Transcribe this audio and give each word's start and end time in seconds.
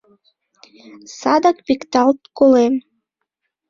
Садак 1.19 1.57
пикталт 1.65 2.21
колем... 2.37 2.73